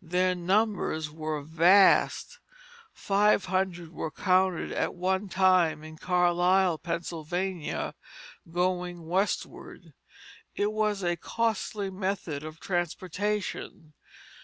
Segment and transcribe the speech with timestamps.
[0.00, 2.38] Their numbers were vast;
[2.92, 7.96] five hundred were counted at one time in Carlisle, Pennsylvania,
[8.48, 9.92] going westward.
[10.54, 13.94] It was a costly method of transportation.